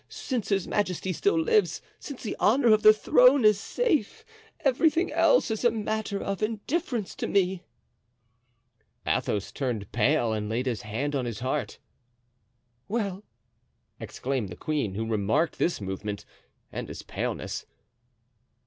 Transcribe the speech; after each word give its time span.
Since 0.09 0.49
his 0.49 0.67
majesty 0.67 1.13
still 1.13 1.39
lives, 1.39 1.79
since 1.99 2.23
the 2.23 2.35
honor 2.39 2.73
of 2.73 2.81
the 2.81 2.91
throne 2.91 3.45
is 3.45 3.59
safe, 3.59 4.25
everything 4.61 5.13
else 5.13 5.51
is 5.51 5.63
a 5.63 5.69
matter 5.69 6.19
of 6.19 6.41
indifference 6.41 7.13
to 7.17 7.27
me." 7.27 7.61
Athos 9.05 9.51
turned 9.51 9.91
pale 9.91 10.33
and 10.33 10.49
laid 10.49 10.65
his 10.65 10.81
hand 10.81 11.13
on 11.13 11.25
his 11.25 11.41
heart. 11.41 11.77
"Well!" 12.87 13.23
exclaimed 13.99 14.49
the 14.49 14.55
queen, 14.55 14.95
who 14.95 15.05
remarked 15.05 15.59
this 15.59 15.79
movement 15.79 16.25
and 16.71 16.87
his 16.87 17.03
paleness. 17.03 17.67